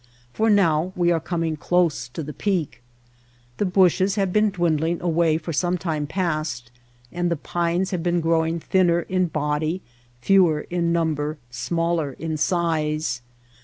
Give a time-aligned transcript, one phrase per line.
[0.33, 2.81] For now we are coming close to the peak.
[3.57, 6.71] The bushes have been dwindling away for some time past,
[7.11, 9.83] and the pines have been growing thinner in body,
[10.19, 13.21] fewer in number, smaller in size.